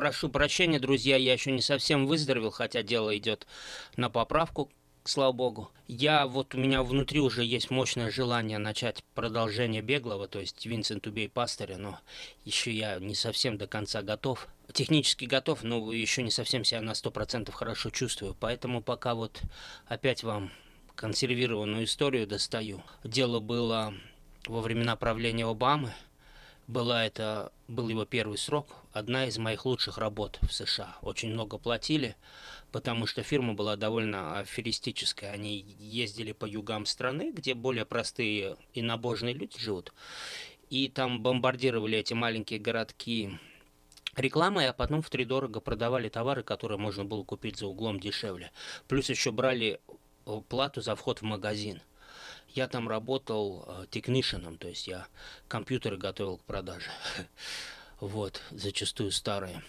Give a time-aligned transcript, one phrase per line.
[0.00, 3.46] прошу прощения, друзья, я еще не совсем выздоровел, хотя дело идет
[3.98, 4.70] на поправку,
[5.04, 5.70] слава богу.
[5.88, 11.06] Я вот у меня внутри уже есть мощное желание начать продолжение беглого, то есть Винсент
[11.06, 12.00] убей пастыря, но
[12.46, 14.48] еще я не совсем до конца готов.
[14.72, 18.34] Технически готов, но еще не совсем себя на 100% хорошо чувствую.
[18.40, 19.42] Поэтому пока вот
[19.84, 20.50] опять вам
[20.94, 22.82] консервированную историю достаю.
[23.04, 23.92] Дело было
[24.46, 25.92] во времена правления Обамы.
[26.70, 30.98] Была это, был его первый срок, одна из моих лучших работ в США.
[31.02, 32.14] Очень много платили,
[32.70, 35.32] потому что фирма была довольно аферистическая.
[35.32, 39.92] Они ездили по югам страны, где более простые и набожные люди живут,
[40.68, 43.36] и там бомбардировали эти маленькие городки
[44.14, 48.52] рекламой, а потом в три дорого продавали товары, которые можно было купить за углом дешевле.
[48.86, 49.80] Плюс еще брали
[50.24, 51.82] э, плату за вход в магазин.
[52.54, 55.06] Я там работал э, технишеном, то есть я
[55.48, 56.90] компьютеры готовил к продаже.
[58.00, 59.62] Вот, зачастую старые.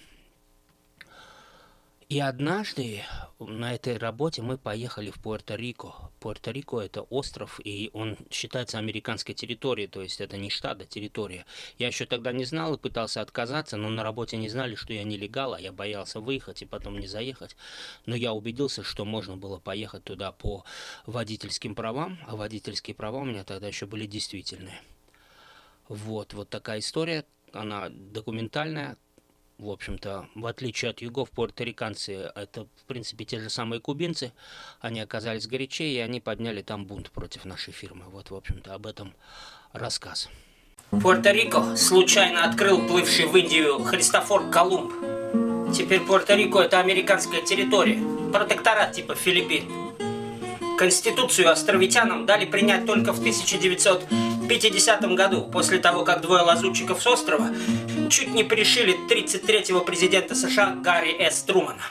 [2.12, 3.04] И однажды
[3.40, 6.12] на этой работе мы поехали в Пуэрто-Рико.
[6.20, 11.46] Пуэрто-Рико– это остров, и он считается американской территорией, то есть это не штат, а территория.
[11.77, 15.05] Я еще тогда не знал и пытался отказаться, но на работе не знали, что я
[15.05, 17.55] нелегал, а я боялся выехать и потом не заехать.
[18.05, 20.66] Но я убедился, что можно было поехать туда по
[21.05, 24.82] водительским правам, а водительские права у меня тогда еще были действительные.
[25.88, 28.98] Вот, вот такая история, она документальная,
[29.62, 34.34] в общем-то, в отличие от югов, пуэрториканцы– это, в принципе, те же самые кубинцы.
[34.79, 38.05] Они оказались горячее, и они подняли там бунт против нашей фирмы.
[38.09, 39.13] Вот, в общем-то, об этом
[39.71, 40.29] рассказ.
[40.89, 44.91] Пуэрто-Рико случайно открыл плывший в Индию Христофор Колумб.
[45.73, 47.99] Теперь Пуэрто-Рико– это американская территория,
[48.34, 49.91] протекторат типа Филиппин.
[50.77, 57.51] Конституцию островитянам дали принять только в 1950 году, после того, как двое лазутчиков с острова
[58.12, 61.43] чуть не пришили 33-го президента США Гарри С.
[61.43, 61.81] Трумана.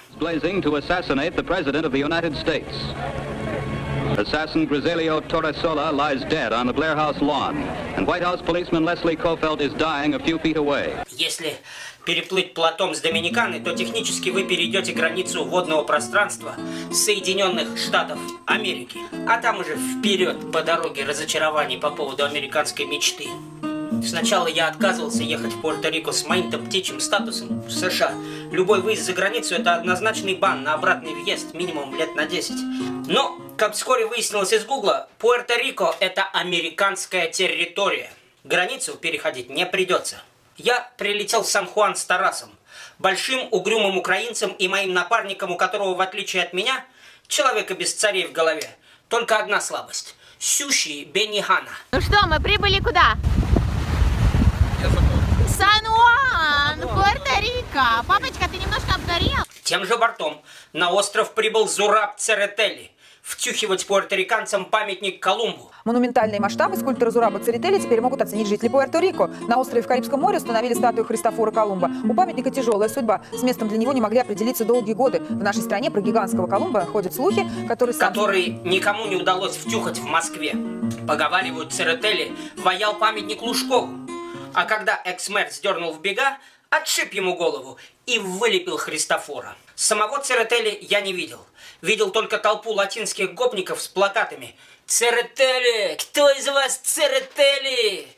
[4.17, 7.57] Assassin Griselio Torresola lies dead on the Blair House lawn,
[7.97, 10.93] and White House policeman Leslie Kofeld is dying a few feet away.
[11.11, 11.57] Если
[12.05, 16.55] переплыть платом с Доминиканы, то технически вы перейдете границу водного пространства
[16.93, 18.99] Соединенных Штатов Америки.
[19.29, 23.29] А там уже вперед по дороге разочарований по поводу американской мечты.
[24.03, 28.15] Сначала я отказывался ехать в Пуэрто-Рико с моим-то птичьим статусом в США.
[28.51, 33.09] Любой выезд за границу– это однозначный бан на обратный въезд минимум лет на 10.
[33.09, 38.11] Но, как вскоре выяснилось из Гугла, Пуэрто-Рико– это американская территория.
[38.45, 40.23] Границу переходить не придется.
[40.57, 42.51] Я прилетел в Сан-Хуан с Тарасом,
[42.99, 46.85] большим угрюмым украинцем и моим напарником, у которого, в отличие от меня,
[47.29, 48.69] человека без царей в голове.
[49.09, 51.69] Только одна слабость– Сюши Бенихана.
[51.93, 53.19] Ну что, мы прибыли куда?
[55.61, 58.03] Сан-Хуан, Пуэрто-Рико.
[58.09, 59.45] Папочка, ты немножко обгорел?
[59.63, 60.41] Тем же бортом
[60.73, 65.71] на остров прибыл Зураб Церетели втюхивать пуэрториканцам памятник Колумбу.
[65.85, 69.31] Монументальные масштабы скульптора Зураба Церетели теперь могут оценить жители Пуэрто-Рико.
[69.47, 71.91] На острове в Карибском море установили статую Христофора Колумба.
[72.09, 73.21] У памятника тяжелая судьба.
[73.31, 75.21] С местом для него не могли определиться долгие годы.
[75.21, 77.95] В нашей стране про гигантского Колумба ходят слухи, которые...
[77.95, 78.09] Сам...
[78.09, 80.57] Который никому не удалось втюхать в Москве.
[81.07, 83.91] Поговаривают, Церетели воял памятник Лужкову.
[84.55, 86.39] А когда экс-мэр сдернул в бега,
[86.71, 89.57] отшиб ему голову и вылепил Христофора.
[89.75, 91.45] Самого Церетели я не видел.
[91.81, 94.57] Видел только толпу латинских гопников с плакатами
[94.87, 95.97] «Церетели!
[95.97, 98.09] Кто из вас Церетели?»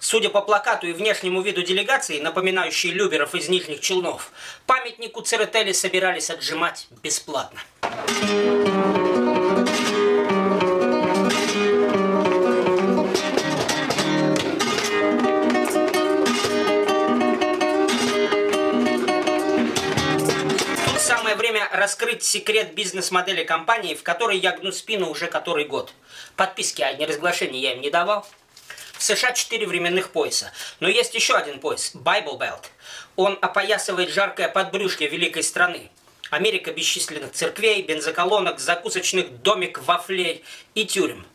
[0.00, 4.32] Судя по плакату и внешнему виду делегации, напоминающей люберов из Нижних Челнов,
[4.66, 7.60] памятнику Церетели собирались отжимать бесплатно.
[7.82, 9.21] время
[21.82, 25.92] раскрыть секрет бизнес-модели компании, в которой я гну спину уже который год.
[26.36, 28.24] Подписки о неразглашении я им не давал.
[28.92, 30.52] В США четыре временных пояса.
[30.78, 32.66] Но есть еще один пояс– Bible Belt.
[33.16, 35.90] Он опоясывает жаркое подбрюшье великой страны.
[36.30, 40.44] Америка бесчисленных церквей, бензоколонок, закусочных домик, вафлей
[40.76, 41.26] и тюрем.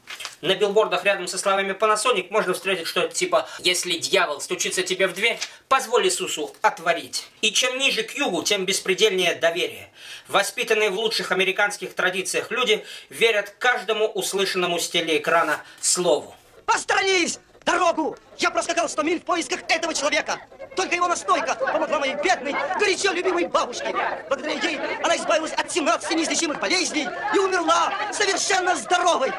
[0.42, 5.14] На билбордах рядом со словами Panasonic можно встретить что-то типа «Если дьявол стучится тебе в
[5.14, 7.28] дверь, позволь Иисусу отворить».
[7.42, 9.90] И чем ниже к югу, тем беспредельнее доверие.
[10.28, 16.36] Воспитанные в лучших американских традициях люди верят каждому услышанному с телеэкрана слову.
[16.68, 17.40] Остановись!
[17.66, 18.18] Дорогу!
[18.38, 20.40] Я проскакал сто миль в поисках этого человека.
[20.76, 23.96] Только его настойка помогла моей бедной, горячо любимой бабушке.
[24.30, 29.32] Благодаря ей она избавилась от 17 неизлечимых болезней и умерла совершенно здоровой.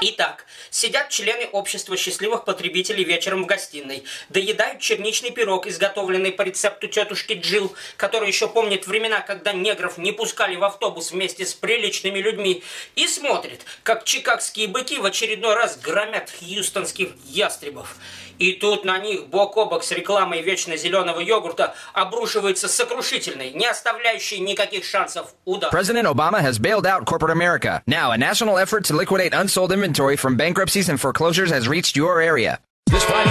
[0.00, 6.88] Итак, сидят члены общества счастливых потребителей вечером в гостиной, доедают черничный пирог, изготовленный по рецепту
[6.88, 12.18] тетушки Джил, который еще помнит времена, когда негров не пускали в автобус вместе с приличными
[12.18, 12.62] людьми,
[12.96, 17.96] и смотрит, как чикагские быки в очередной раз громят хьюстонских ястребов.
[18.38, 23.66] И тут на них бок о бок с рекламой вечно зеленого йогурта обрушивается сокрушительный, не
[23.66, 25.70] оставляющий никаких шансов удар.
[25.72, 27.82] President Obama has bailed out corporate America.
[27.86, 32.20] Now, a national effort to liquidate unsold inventory from bankruptcies and foreclosures has reached your
[32.20, 32.60] area.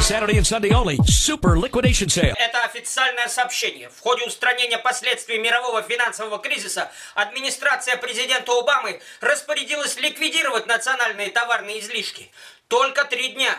[0.04, 0.98] Saturday, and Sunday only.
[1.06, 2.34] Super liquidation sale.
[2.38, 3.90] Это официальное сообщение.
[3.90, 12.30] В ходе устранения последствий мирового финансового кризиса администрация президента Обамы распорядилась ликвидировать национальные товарные излишки.
[12.68, 13.58] Только три дня.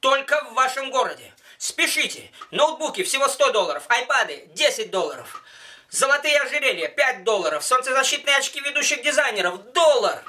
[0.00, 1.30] Только в вашем городе.
[1.58, 2.30] Спешите.
[2.50, 5.42] Ноутбуки всего 100 долларов, айпады 10 долларов.
[5.90, 10.24] Золотые ожерелья 5 долларов, солнцезащитные очки ведущих дизайнеров доллар.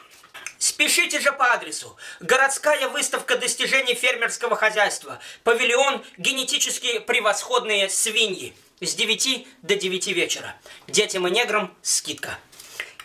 [0.64, 1.98] Спешите же по адресу.
[2.22, 5.20] Городская выставка достижений фермерского хозяйства.
[5.44, 8.54] Павильон «Генетически превосходные свиньи».
[8.80, 10.56] С 9 до 9 вечера.
[10.88, 12.40] Детям и неграм скидка.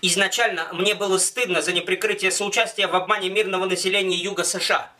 [0.02, 4.92] Изначально мне было стыдно за неприкрытие соучастия в обмане мирного населения Юга США.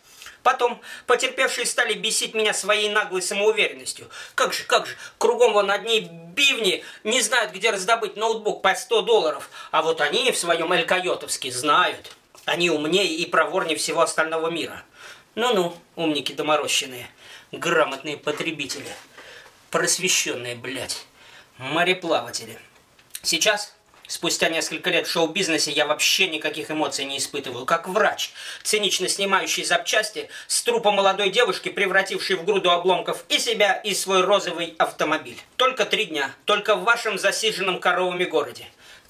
[0.43, 4.11] Потом потерпевшие стали бесить меня своей наглой самоуверенностью.
[4.35, 9.03] Как же, как же, кругом вон одни бивни не знают, где раздобыть ноутбук по 100
[9.03, 9.49] долларов.
[9.71, 12.17] А вот они в своем Эль-Койотовске знают.
[12.49, 14.83] Они умнее и проворнее всего остального мира.
[15.35, 17.07] Ну-ну, умники доморощенные,
[17.53, 18.89] грамотные потребители,
[19.71, 21.05] просвещенные, блядь,
[21.59, 22.59] мореплаватели.
[23.23, 23.75] Сейчас
[24.09, 27.67] Спустя несколько лет в шоу-бизнесе я вообще никаких эмоций не испытываю.
[27.67, 28.31] Как врач,
[28.63, 34.23] цинично снимающий запчасти с трупа молодой девушки, превратившей в груду обломков и себя, и свой
[34.23, 35.39] розовый автомобиль.
[35.57, 38.65] Только три дня, только в вашем засиженном коровами городе.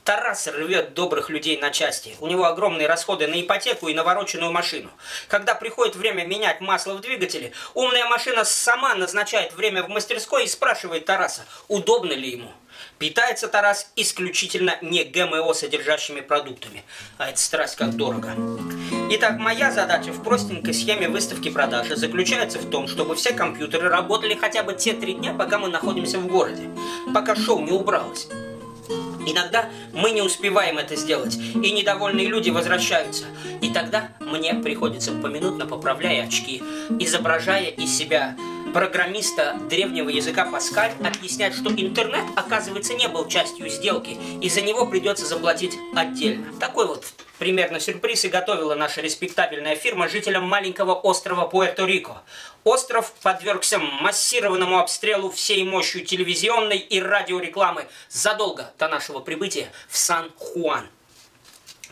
[0.08, 2.16] Тарас рвет добрых людей на части.
[2.20, 4.88] У него огромные расходы на ипотеку и навороченную машину.
[5.28, 10.48] Когда приходит время менять масло в двигателе, умная машина сама назначает время в мастерской и
[10.48, 12.50] спрашивает Тараса, удобно ли ему.
[12.98, 16.84] Питается Тарас исключительно не ГМО содержащими продуктами.
[17.18, 18.32] А это страсть как дорого.
[19.10, 24.34] Итак, моя задача в простенькой схеме выставки продажи заключается в том, чтобы все компьютеры работали
[24.34, 26.70] хотя бы те три дня, пока мы находимся в городе.
[27.12, 28.26] Пока шоу не убралось.
[29.30, 33.26] Иногда мы не успеваем это сделать, и недовольные люди возвращаются.
[33.60, 36.62] И тогда мне приходится поминутно, поправляя очки,
[36.98, 38.36] изображая из себя
[38.72, 44.86] программиста древнего языка Паскаль объяснять, что интернет, оказывается, не был частью сделки, и за него
[44.86, 46.46] придется заплатить отдельно.
[46.58, 47.04] Такой вот
[47.38, 52.18] примерно сюрприз и готовила наша респектабельная фирма жителям маленького острова Пуэрто-Рико.
[52.64, 60.88] Остров подвергся массированному обстрелу всей мощью телевизионной и радиорекламы задолго до нашего прибытия в Сан-Хуан.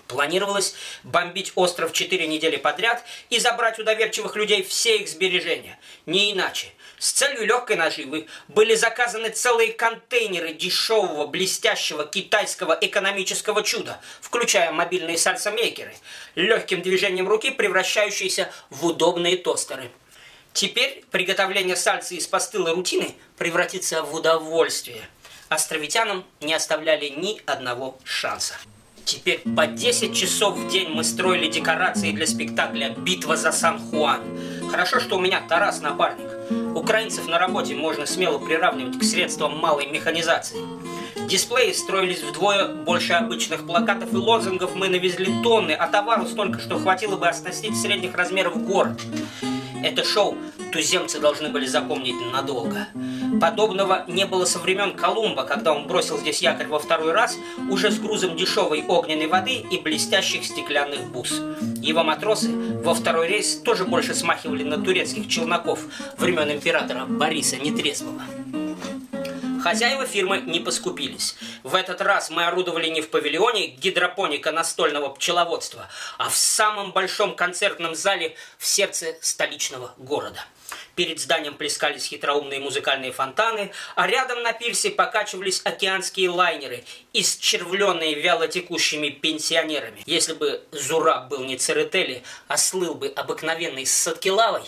[0.09, 5.79] Планировалось бомбить остров 4 недели подряд и забрать у доверчивых людей все их сбережения.
[6.07, 6.69] Не иначе.
[6.99, 15.19] С целью легкой наживы были заказаны целые контейнеры дешевого, блестящего китайского экономического чуда, включая мобильные
[15.19, 15.95] сальсомейкеры,
[16.37, 19.91] легким движением руки превращающиеся в удобные тостеры.
[20.55, 25.07] Теперь приготовление сальсы из постылой рутины превратится в удовольствие.
[25.51, 28.55] Островитянам не оставляли ни одного шанса.
[29.07, 34.19] Теперь по 10 часов в день мы строили декорации для спектакля «Битва за Сан-Хуан».
[34.69, 36.27] Хорошо, что у меня Тарас напарник.
[36.75, 40.59] Украинцев на работе можно смело приравнивать к средствам малой механизации.
[41.29, 46.77] Дисплеи строились вдвое больше обычных плакатов и лозунгов мы навезли тонны, а товару столько, что
[46.77, 49.01] хватило бы оснастить средних размеров город.
[49.83, 50.37] Это шоу
[50.73, 52.89] туземцы должны были запомнить надолго.
[53.41, 57.37] Подобного не было со времен Колумба, когда он бросил здесь якорь во второй раз,
[57.71, 61.41] уже с грузом дешевой огненной воды и блестящих стеклянных бус.
[61.81, 62.51] Его матросы
[62.83, 65.81] во второй рейс тоже больше смахивали на турецких челноков
[66.19, 68.23] времен императора Бориса Нетрезвого.
[69.67, 71.35] Хозяева фирмы не поскупились.
[71.65, 77.35] В этот раз мы орудовали не в павильоне гидропоника настольного пчеловодства, а в самом большом
[77.35, 80.39] концертном зале в сердце столичного города.
[80.95, 89.09] Перед зданием плескались хитроумные музыкальные фонтаны, а рядом на пирсе покачивались океанские лайнеры, исчервленные вялотекущими
[89.09, 90.01] пенсионерами.
[90.07, 94.63] Если бы Зураб был не Церетели, а слыл бы обыкновенной Садкилавой,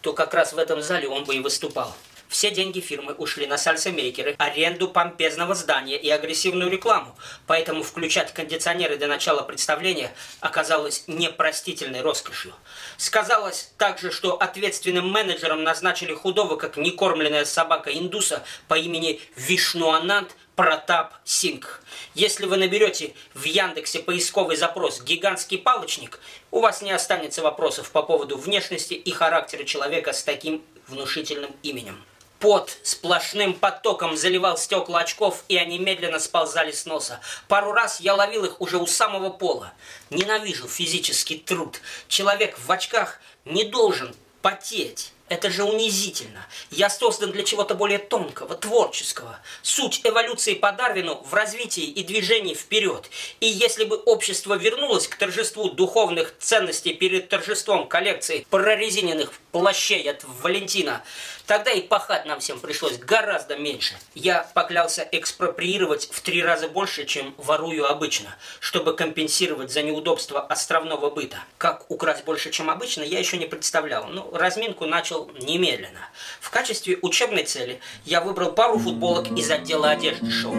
[0.00, 1.92] то как раз в этом зале он бы и выступал.
[2.34, 7.16] Все деньги фирмы ушли на сальсомейкеры, аренду помпезного здания и агрессивную рекламу.
[7.46, 12.52] Поэтому включать кондиционеры до начала представления оказалось непростительной роскошью.
[12.96, 21.14] Сказалось также, что ответственным менеджером назначили худого, как некормленная собака индуса по имени Вишнуанант Протап
[21.24, 21.84] Синг.
[22.14, 26.18] Если вы наберете в Яндексе поисковый запрос «гигантский палочник»,
[26.50, 32.04] у вас не останется вопросов по поводу внешности и характера человека с таким внушительным именем.
[32.44, 37.20] Пот сплошным потоком заливал стекла очков, и они медленно сползали с носа.
[37.48, 39.72] Пару раз я ловил их уже у самого пола.
[40.10, 41.80] Ненавижу физический труд.
[42.06, 45.13] Человек в очках не должен потеть.
[45.30, 46.46] Это же унизительно.
[46.70, 49.40] Я создан для чего-то более тонкого, творческого.
[49.62, 53.08] Суть эволюции по Дарвину в развитии и движении вперед.
[53.40, 60.24] И если бы общество вернулось к торжеству духовных ценностей перед торжеством коллекции прорезиненных плащей от
[60.42, 61.02] Валентина,
[61.46, 63.94] тогда и пахать нам всем пришлось гораздо меньше.
[64.14, 71.08] Я поклялся экспроприировать в три раза больше, чем ворую обычно, чтобы компенсировать за неудобства островного
[71.08, 71.38] быта.
[71.56, 74.06] Как украсть больше, чем обычно, я еще не представлял.
[74.08, 76.08] Но разминку начал немедленно.
[76.40, 80.54] В качестве учебной цели я выбрал пару футболок из отдела одежды шоу.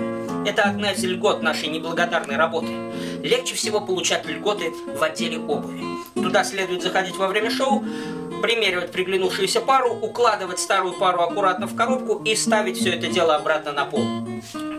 [0.45, 2.67] Это одна из льгот нашей неблагодарной работы.
[3.24, 5.83] Легче всего получать льготы в отделе обуви.
[6.13, 7.83] Туда следует заходить во время шоу,
[8.41, 13.71] примеривать приглянувшуюся пару, укладывать старую пару аккуратно в коробку и ставить все это дело обратно
[13.71, 14.05] на пол.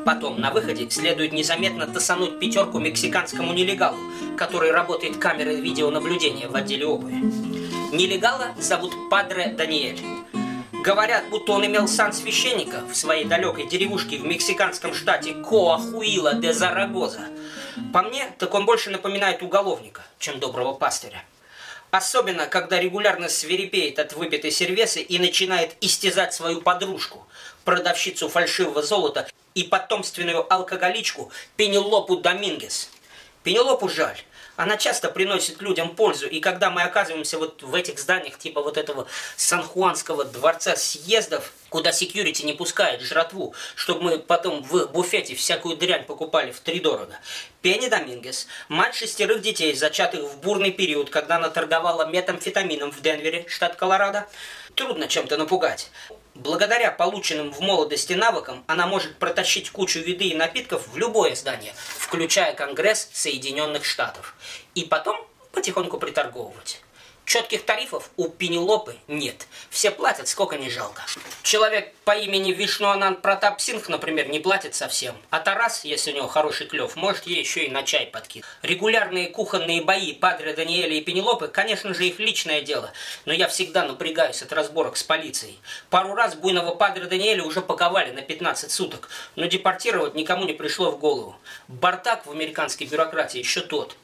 [0.05, 3.99] Потом, на выходе, следует незаметно тасануть пятерку мексиканскому нелегалу,
[4.37, 7.15] который работает камерой видеонаблюдения в отделе обуви.
[7.93, 10.01] Нелегала зовут Падре Даниэль.
[10.73, 16.53] Говорят, будто он имел сан священника в своей далекой деревушке в мексиканском штате Коахуила де
[16.53, 17.27] Зарагоза.
[17.93, 21.25] По мне, так он больше напоминает уголовника, чем доброго пастыря.
[21.91, 27.27] Особенно, когда регулярно свирепеет от выпитой сервесы и начинает истязать свою подружку,
[27.65, 32.91] продавщицу фальшивого золота и потомственную алкоголичку Пенелопу Домингес.
[33.47, 34.19] Пенелопу жаль.
[34.57, 38.77] Она часто приносит людям пользу, и когда мы оказываемся вот в этих зданиях, типа вот
[38.77, 45.77] этого Сан-Хуанского дворца съездов, куда секьюрити не пускает жратву, чтобы мы потом в буфете всякую
[45.77, 47.17] дрянь покупали в три дорого.
[47.63, 53.47] Пенни Домингес, мать шестерых детей, зачатых в бурный период, когда она торговала метамфетамином в Денвере,
[53.49, 54.27] штат Колорадо,
[54.75, 55.93] трудно чем-то напугать.
[56.37, 61.73] Благодаря полученным в молодости навыкам она может протащить кучу еды и напитков в любое здание,
[61.99, 64.35] включая Конгресс Соединенных Штатов,
[64.75, 65.17] и потом
[65.53, 66.83] потихоньку приторговывать.
[67.27, 69.49] Четких тарифов у Пенелопы нет.
[69.69, 71.03] Все платят, сколько не жалко.
[71.43, 75.17] Человек по имени Вишну Ананд Протап Синг, например, не платит совсем.
[75.31, 78.47] А Тарас, если у него хороший клев, может ей еще и на чай подкинуть.
[78.63, 82.93] Регулярные кухонные бои Падре Даниэля и Пенелопы, конечно же, их личное дело.
[83.25, 85.59] Но я всегда напрягаюсь от разборок с полицией.
[85.91, 89.09] Пару раз буйного Падре Даниэля уже паковали на 15 суток.
[89.35, 91.37] Но депортировать никому не пришло в голову.
[91.67, 93.97] Бартак в американской бюрократии еще тот.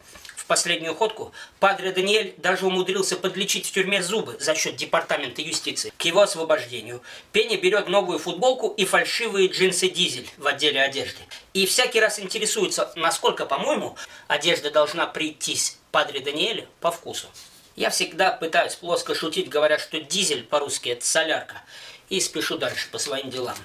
[0.43, 5.93] В последнюю ходку Падре Даниэль даже умудрился подлечить в тюрьме зубы за счет департамента юстиции.
[5.97, 11.21] К его освобождению Пенни берет новую футболку и фальшивые джинсы «Дизель» в отделе одежды.
[11.55, 13.97] И всякий раз интересуется, насколько, по-моему,
[14.27, 17.29] одежда должна прийтись Падре Даниэлю по вкусу.
[17.77, 21.63] Я всегда пытаюсь плоско шутить, говоря, что дизель по-русски это солярка,
[22.09, 23.57] и спешу дальше по своим делам.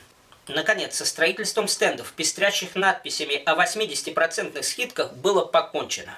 [0.48, 6.17] Наконец, со строительством стендов, пестрящих надписями о 80% скидках было покончено.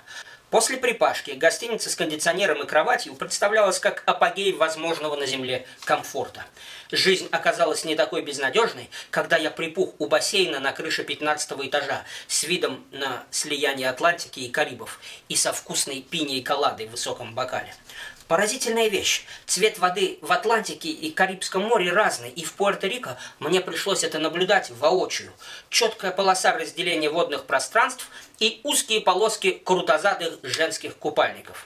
[0.50, 6.44] После припашки гостиница с кондиционером и кроватью представлялась как апогей возможного на Земле комфорта.
[6.91, 12.44] Жизнь оказалась не такой безнадежной, когда я припух у бассейна на крыше 15 этажа с
[12.46, 17.74] видом на слияние Атлантики и Карибов и со вкусной пиней коладой в высоком бокале.
[18.30, 19.26] Поразительная вещь.
[19.48, 24.70] Цвет воды в Атлантике и Карибском море разный, и в Пуэрто-Рико мне пришлось это наблюдать
[24.70, 25.32] воочию.
[25.70, 28.08] Четкая полоса разделения водных пространств
[28.38, 31.66] и узкие полоски крутозадых женских купальников.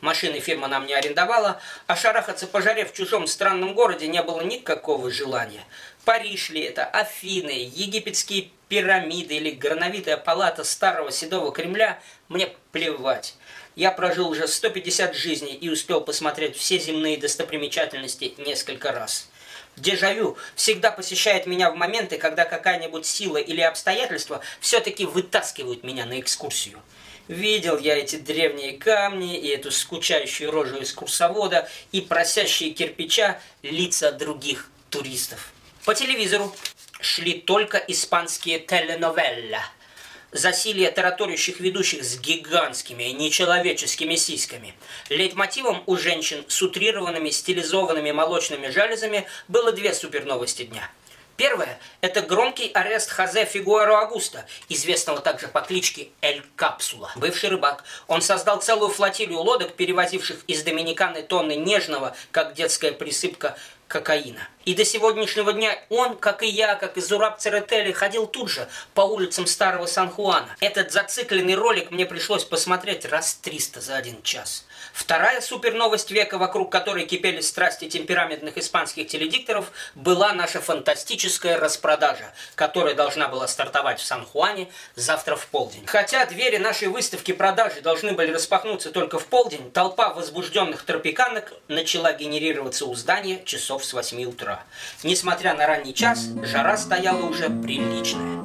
[0.00, 4.42] Машины фирма нам не арендовала, а шарахаться по жаре в чужом странном городе не было
[4.42, 5.64] никакого желания.
[6.04, 13.36] Париж ли это, Афины, египетские пирамиды или грановитая палата старого седого Кремля, мне плевать.
[13.76, 19.28] Я прожил уже 150 жизней и успел посмотреть все земные достопримечательности несколько раз.
[19.76, 26.18] Дежавю всегда посещает меня в моменты, когда какая-нибудь сила или обстоятельства все-таки вытаскивают меня на
[26.18, 26.80] экскурсию.
[27.28, 34.10] Видел я эти древние камни и эту скучающую рожу из курсовода и просящие кирпича лица
[34.10, 35.52] других туристов.
[35.84, 36.54] По телевизору
[37.00, 39.64] шли только испанские теленовелла–
[40.32, 44.74] засилие тараторящих ведущих с гигантскими, нечеловеческими сиськами.
[45.10, 50.90] Лейтмотивом у женщин с утрированными стилизованными молочными жалюзами было две суперновости дня.
[51.36, 57.10] Первое– это громкий арест Хозе Фигуэро Агуста, известного также по кличке Эль Капсула.
[57.16, 57.84] Бывший рыбак.
[58.06, 63.56] Он создал целую флотилию лодок, перевозивших из Доминиканы тонны нежного, как детская присыпка,
[63.92, 68.48] кокаина– И до сегодняшнего дня он, как и я, как и Зураб Церетели, ходил тут
[68.48, 70.56] же по улицам старого Сан-Хуана.
[70.60, 74.64] Этот зацикленный ролик мне пришлось посмотреть раз 300 за один час.
[74.92, 82.94] Вторая суперновость века, вокруг которой кипели страсти темпераментных испанских теледикторов, была наша фантастическая распродажа, которая
[82.94, 85.84] должна была стартовать в Сан-Хуане завтра в полдень.
[85.86, 92.12] Хотя двери нашей выставки продажи должны были распахнуться только в полдень, толпа возбужденных тропиканок начала
[92.12, 94.64] генерироваться у здания часов с 8 утра.
[95.02, 98.44] Несмотря на ранний час, жара стояла уже приличная.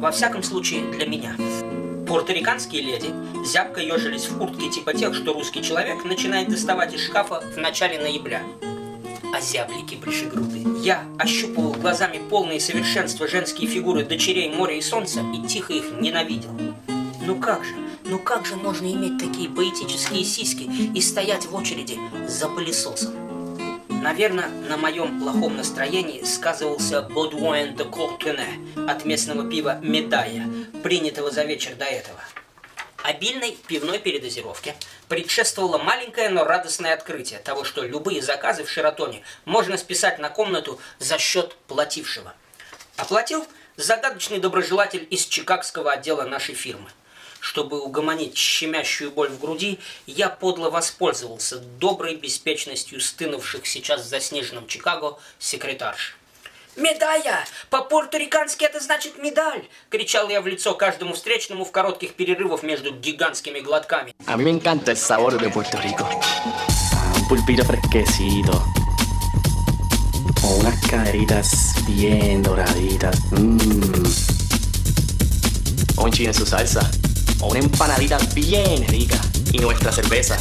[0.00, 1.34] Во всяком случае, для меня.
[2.06, 3.10] Пуэрториканские леди
[3.46, 7.98] зябко ежились в куртке типа тех, что русский человек начинает доставать из шкафа в начале
[7.98, 8.42] ноября.
[9.34, 10.64] Озяблики большегрудые.
[10.82, 16.50] Я ощупывал глазами полные совершенства женские фигуры дочерей моря и солнца и тихо их ненавидел.
[17.26, 20.62] Ну как же, ну как же можно иметь такие поэтические сиськи
[20.94, 23.23] и стоять в очереди за пылесосом?
[24.04, 30.46] Наверное, на моем плохом настроении сказывался Бодуэн де Кортене от местного пива «Медая»,
[30.82, 32.20] принятого за вечер до этого.
[33.02, 34.74] Обильной пивной передозировке
[35.08, 40.78] предшествовало маленькое, но радостное открытие того, что любые заказы в Шератоне можно списать на комнату
[40.98, 42.34] за счет платившего.
[42.98, 43.46] Оплатил
[43.76, 46.90] загадочный доброжелатель из чикагского отдела нашей фирмы–
[47.44, 54.66] чтобы угомонить щемящую боль в груди, я подло воспользовался доброй беспечностью стынувших сейчас в заснеженном
[54.66, 56.16] Чикаго секретарш.
[56.76, 57.44] «Медая!
[57.68, 63.60] По-порторикански это значит медаль!»— кричал я в лицо каждому встречному в коротких перерывах между гигантскими
[63.60, 64.14] глотками.
[64.26, 66.08] Mí me encanta el sabor de Puerto Rico.
[67.14, 68.64] Un pulpito fresquecito.
[70.42, 73.16] O unas caderitas bien doraditas.
[73.32, 74.04] Mmm.
[75.98, 76.90] Un chile en su salsa.
[77.44, 79.20] O una empanadita bien rica.
[79.52, 80.34] Y nuestra cerveza.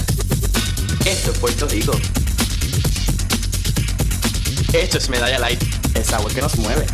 [1.05, 1.91] Esto es Puerto Rico.
[4.71, 5.61] Esto es Medalla Light.
[5.95, 6.87] El sabor que nos mueve.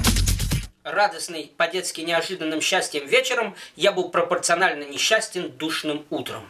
[0.83, 6.43] Радостный, по-детски неожиданным счастьем вечером, я был пропорционально несчастен душным утром.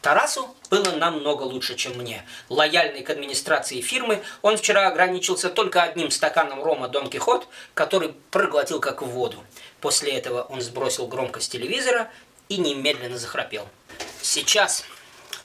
[0.00, 2.24] Тарасу было намного лучше, чем мне.
[2.48, 8.80] Лояльный к администрации фирмы, он вчера ограничился только одним стаканом рома Дон Кихот, который проглотил
[8.80, 9.44] как воду.
[9.80, 12.10] После этого он сбросил громкость телевизора
[12.48, 13.68] и немедленно захрапел.
[14.22, 14.84] Сейчас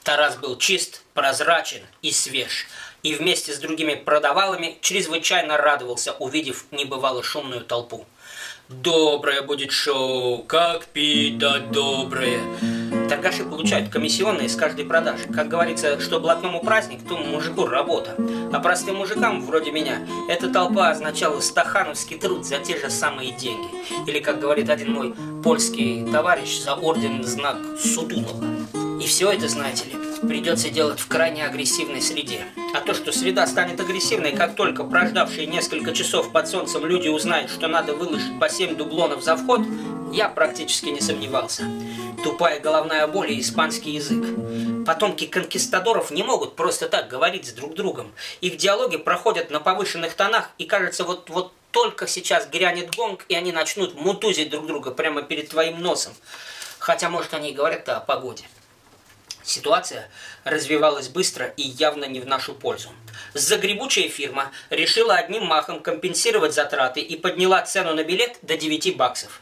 [0.04, 2.66] Тарас был чист, прозрачен и свеж,
[3.04, 8.06] и вместе с другими продавалами чрезвычайно радовался, увидев небывало шумную толпу.
[8.70, 13.01] Доброе будет шоу, как пита доброе.
[13.12, 15.26] Торгаши получают комиссионные с каждой продажи.
[15.28, 18.16] Как говорится, что блатному праздник, то мужику работа.
[18.54, 23.68] А простым мужикам, вроде меня, эта толпа означала стахановский труд за те же самые деньги.
[24.08, 28.46] Или, как говорит один мой польский товарищ, за орден знак Судулова.
[29.02, 32.46] И все это, знаете ли, придется делать в крайне агрессивной среде.
[32.74, 37.52] А то, что среда станет агрессивной, как только прождавшие несколько часов под солнцем люди узнают,
[37.52, 39.60] что надо выложить по 7 дублонов за вход,
[40.14, 41.64] я практически не сомневался.
[42.24, 44.24] Тупая головная боль и испанский язык.
[44.86, 48.14] Потомки конкистадоров не могут просто так говорить с друг другом.
[48.42, 53.36] Их диалоги проходят на повышенных тонах, и кажется, вот, вот только сейчас грянет гонг, и
[53.36, 56.14] они начнут мутузить друг друга прямо перед твоим носом.
[56.78, 58.44] Хотя, может, они и говорят о погоде.
[59.44, 60.10] Ситуация
[60.44, 62.90] развивалась быстро и явно не в нашу пользу.
[63.34, 69.42] Загребучая фирма решила одним махом компенсировать затраты и подняла цену на билет до 9 баксов.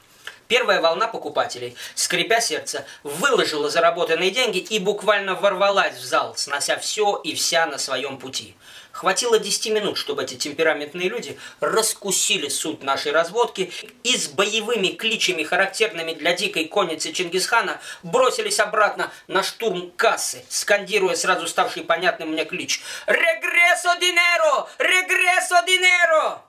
[0.50, 7.22] Первая волна покупателей, скрипя сердце, выложила заработанные деньги и буквально ворвалась в зал, снося все
[7.24, 8.56] и вся на своем пути.
[8.92, 15.44] Хватило 10 минут, чтобы эти темпераментные люди раскусили суть нашей разводки и с боевыми кличами,
[15.44, 22.44] характерными для дикой конницы Чингисхана, бросились обратно на штурм кассы, скандируя сразу ставший понятным мне
[22.44, 24.68] клич «Регресо динеро!
[24.80, 26.42] Регресо динеро!»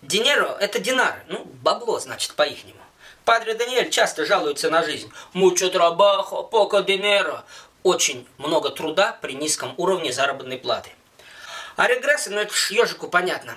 [0.00, 2.81] Динеро– это динар, ну, бабло, значит, по-ихнему.
[3.24, 5.12] Падре Даниэль часто жалуется на жизнь.
[5.34, 7.42] «Mucho trabajo, poco dinero».
[7.82, 10.90] Очень много труда при низком уровне заработной платы.
[11.76, 13.56] А регрессы, ну это ж ежику понятно.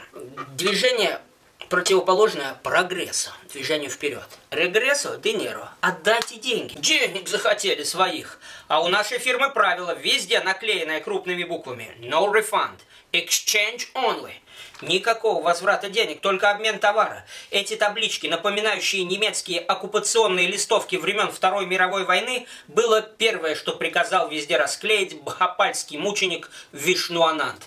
[0.56, 1.21] Движение
[1.69, 4.28] противоположное прогрессу, движению вперед.
[4.51, 6.75] Регрессу, денеро, отдайте деньги.
[6.78, 8.39] Денег захотели своих.
[8.67, 11.95] А у нашей фирмы правило везде наклеенное крупными буквами.
[11.99, 12.80] No refund.
[13.12, 14.34] Exchange only.
[14.81, 17.25] Никакого возврата денег, только обмен товара.
[17.51, 24.57] Эти таблички, напоминающие немецкие оккупационные листовки времен Второй мировой войны, было первое, что приказал везде
[24.57, 27.61] расклеить бхапальский мученик Вишнуананд.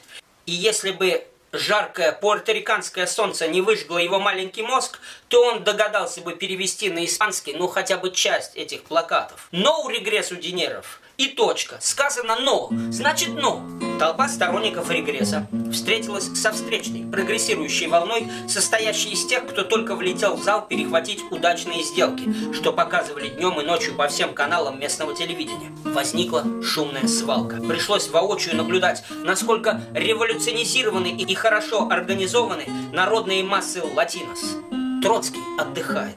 [0.47, 4.99] И если бы жаркое пуэрториканское солнце не выжгло его маленький мозг,
[5.29, 9.49] то он догадался бы перевести на испанский, ну, хотя бы часть этих плакатов.
[9.53, 10.98] No регрессу динеров.
[11.19, 11.79] И точка.
[11.81, 12.71] Сказано «но».
[12.91, 13.61] Значит «но».
[13.99, 20.45] Толпа сторонников регресса встретилась со встречной, прогрессирующей волной, состоящей из тех, кто только влетел в
[20.45, 25.73] зал перехватить удачные сделки, что показывали днем и ночью по всем каналам местного телевидения.
[25.83, 27.57] Возникла шумная свалка.
[27.57, 34.55] Пришлось воочию наблюдать, насколько революционизированы и хорошо организованы народные массы латинос.
[35.03, 36.15] Троцкий отдыхает.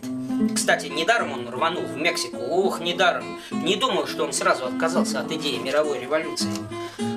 [0.56, 2.38] Кстати, недаром он рванул в Мексику.
[2.38, 3.40] Ох, недаром.
[3.52, 6.50] Не думаю, что он сразу отказался от идеи мировой революции.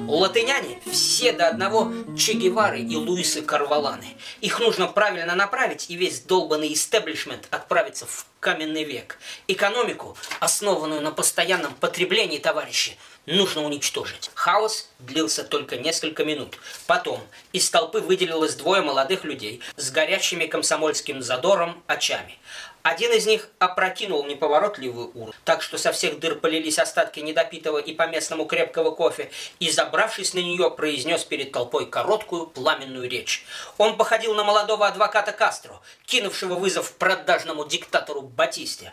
[0.06, 4.16] Латыняне все до одного Че Гевары и Луисы Карваланы.
[4.40, 9.18] Их нужно правильно направить, и весь долбанный истеблишмент отправится в каменный век.
[9.48, 14.30] Экономику, основанную на постоянном потреблении, товарищи, нужно уничтожить.
[14.34, 16.58] Хаос длился только несколько минут.
[16.86, 17.20] Потом
[17.52, 22.38] из толпы выделилось двое молодых людей с горящими комсомольским задором очами.
[22.84, 27.94] Один из них опрокинул неповоротливую урну, так что со всех дыр полились остатки недопитого и
[27.94, 33.46] по-местному крепкого кофе, и, забравшись на нее, произнес перед толпой короткую пламенную речь.
[33.78, 38.92] Он походил на молодого адвоката Кастро, кинувшего вызов продажному диктатору Батисте.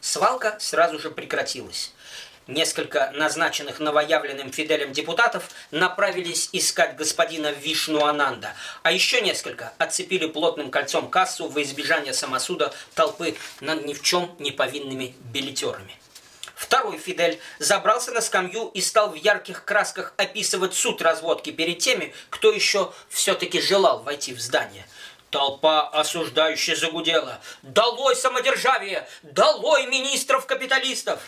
[0.00, 1.93] Свалка сразу же прекратилась.
[2.46, 8.52] Несколько назначенных новоявленным Фиделем депутатов направились искать господина Вишну Ананда,
[8.82, 14.36] а еще несколько отцепили плотным кольцом кассу во избежание самосуда толпы над ни в чем
[14.38, 15.96] не повинными билетерами.
[16.54, 22.14] Второй Фидель забрался на скамью и стал в ярких красках описывать суд разводки перед теми,
[22.28, 24.86] кто еще все-таки желал войти в здание.
[25.30, 27.40] Толпа осуждающая загудела.
[27.62, 29.08] «Долой самодержавие!
[29.22, 31.20] Долой министров-капиталистов!»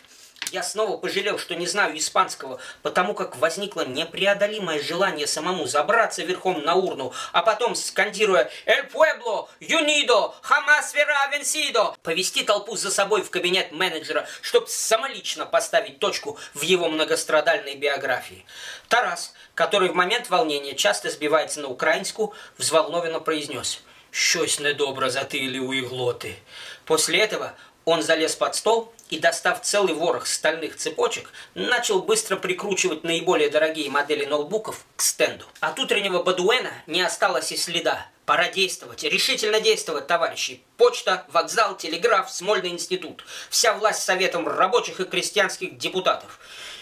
[0.52, 6.62] Я снова пожалел, что не знаю испанского, потому как возникло непреодолимое желание самому забраться верхом
[6.62, 13.22] на урну, а потом, скандируя «El pueblo, unido, jamás verá vencido», повести толпу за собой
[13.22, 18.46] в кабинет менеджера, чтобы самолично поставить точку в его многострадальной биографии.
[18.88, 23.82] Тарас, который в момент волнения часто сбивается на украинскую, взволнованно произнес
[24.12, 26.36] «Щось недобро затыли у иглоты».
[26.84, 27.54] После этого
[27.86, 33.88] он залез под стол и, достав целый ворох стальных цепочек, начал быстро прикручивать наиболее дорогие
[33.88, 35.46] модели ноутбуков к стенду.
[35.60, 38.08] От утреннего Бадуэна не осталось и следа.
[38.26, 40.60] Пора действовать, решительно действовать, товарищи.
[40.76, 43.24] Почта, вокзал, телеграф, Смольный институт.
[43.50, 46.40] Вся власть советом рабочих и крестьянских депутатов.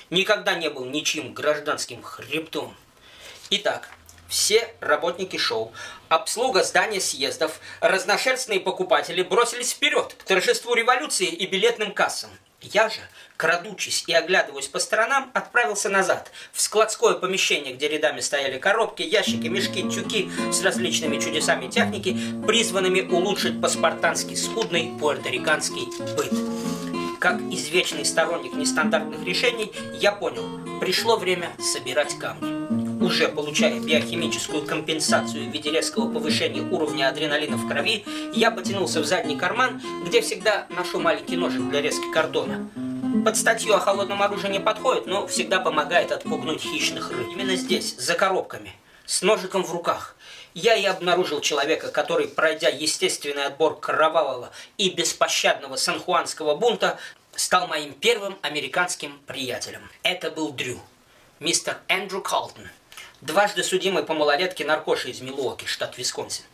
[0.09, 2.75] Никогда не был ничьим гражданским хребтом.
[3.51, 3.91] Итак,
[4.35, 5.73] все работники шоу,
[6.09, 12.31] обслуга здания съездов, разношерстные покупатели бросились вперед к торжеству революции и билетным кассам.
[12.61, 12.99] Я же,
[13.37, 19.47] крадучись и оглядываясь по сторонам, отправился назад, в складское помещение, где рядами стояли коробки, ящики,
[19.47, 27.21] мешки, тюки с различными чудесами техники, призванными улучшить по-спартански скудный пуэрториканский быт.
[27.21, 35.45] Как извечный сторонник нестандартных решений, я понял, пришло время собирать камни уже получая биохимическую компенсацию
[35.45, 40.67] в виде резкого повышения уровня адреналина в крови, я потянулся в задний карман, где всегда
[40.71, 42.69] ношу маленький ножик для резки кордона.
[43.25, 47.29] Под статью о холодном оружии не подходит, но всегда помогает отпугнуть хищных рыб.
[47.31, 48.73] Именно здесь, за коробками,
[49.05, 50.17] с ножиком в руках,
[50.55, 56.99] я и обнаружил человека, который, пройдя естественный отбор кровавого и беспощадного санхуанского бунта,
[57.35, 59.83] стал моим первым американским приятелем.
[60.03, 60.81] Это был Дрю,
[61.41, 62.65] мистер Эндрю Калтон
[63.25, 66.45] дважды судимый по малолетке наркоши из Милуоки, штат Висконсин.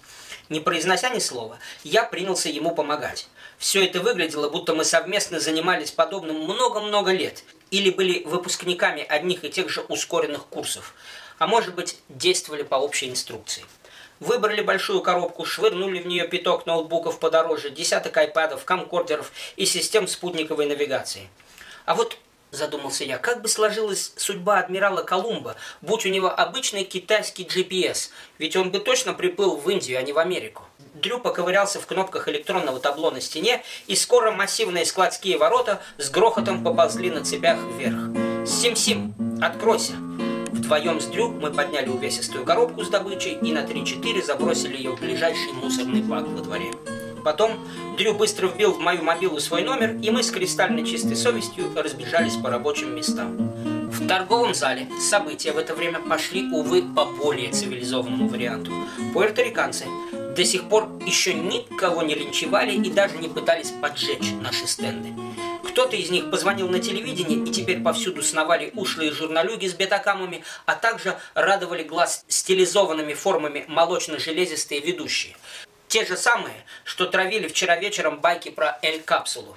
[0.49, 3.29] Не произнося ни слова, я принялся ему помогать.
[3.59, 9.51] Все это выглядело, будто мы совместно занимались подобным много-много лет или были выпускниками одних и
[9.51, 10.95] тех же ускоренных курсов,
[11.39, 13.65] а может быть, действовали по общей инструкции.
[14.21, 20.67] Выбрали большую коробку, швырнули в нее пяток ноутбуков подороже, десяток айпадов, камкордеров и систем спутниковой
[20.67, 21.29] навигации.
[21.85, 22.17] А вот
[22.51, 28.57] задумался я, как бы сложилась судьба адмирала Колумба, будь у него обычный китайский GPS, ведь
[28.57, 30.65] он бы точно приплыл в Индию, а не в Америку.
[30.95, 36.65] Дрю поковырялся в кнопках электронного табло на стене, и скоро массивные складские ворота с грохотом
[36.65, 38.47] поползли на цепях вверх.
[38.47, 39.95] «Сим-Сим, откройся!»
[40.53, 45.01] Вдвоем с Дрю мы подняли увесистую коробку с добычей и на 3-4 забросили ее в
[45.01, 46.71] ближайший мусорный бак во дворе.
[47.25, 47.59] Потом
[47.97, 52.37] Дрю быстро вбил в мою мобилу свой номер, и мы с кристально чистой совестью разбежались
[52.37, 53.37] по рабочим местам.
[53.91, 58.73] В торговом зале события в это время пошли, увы, по более цивилизованному варианту.
[59.13, 59.85] Пуэрториканцы
[60.37, 65.11] до сих пор еще никого не линчевали и даже не пытались поджечь наши стенды.
[65.65, 70.75] Кто-то из них позвонил на телевидение, и теперь повсюду сновали ушлые журналюги с бетакамами, а
[70.75, 75.37] также радовали глаз стилизованными формами молочно-железистые ведущие.
[75.90, 79.56] Те же самые, что травили вчера вечером байки про Эль-капсулу.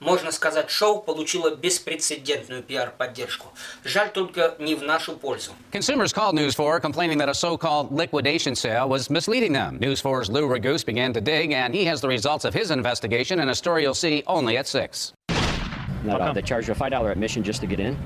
[0.00, 3.48] Можно сказать, шоу получило беспрецедентную пиар-поддержку.
[3.84, 5.52] Жаль только не в нашу пользу.
[5.72, 9.78] Consumers called News 4 complaining that a so-called liquidation sale was misleading them.
[9.80, 13.40] News 4's Lou Ragoose began to dig, and he has the results of his investigation
[13.40, 15.12] in a story you'll see only at 6.
[16.04, 17.96] Not, uh, they charge you a $5 admission just to get in,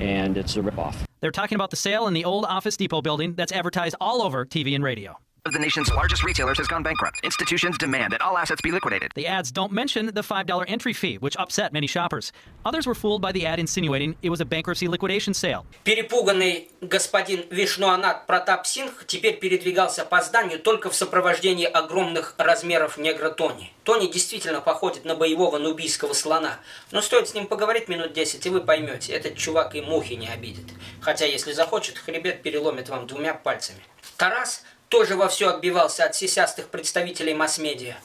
[0.00, 0.94] and it's a ripoff.
[1.20, 4.46] They're talking about the sale in the old Office Depot building that's advertised all over
[4.46, 5.18] TV and radio.
[5.49, 7.17] Of the nation's largest retailers has gone bankrupt.
[7.23, 9.11] Institutions demand that all assets be liquidated.
[9.15, 12.31] The ads don't mention the $5 entry fee, which upset many shoppers.
[12.65, 15.65] Others were fooled by the ad insinuating it was a bankruptcy liquidation sale.
[15.83, 23.31] Перепуганный господин Вишнуанат Протап Сингх теперь передвигался по зданию только в сопровождении огромных размеров негра
[23.31, 23.71] Тони.
[23.83, 26.59] Тони действительно походит на боевого нубийского слона.
[26.91, 30.27] Но стоит с ним поговорить минут 10, и вы поймете, этот чувак и мухи не
[30.27, 30.65] обидит.
[31.01, 33.79] Хотя, если захочет, хребет переломит вам двумя пальцами.
[34.17, 37.95] Тарас тоже вовсю отбивался от сисястых представителей масс-медиа.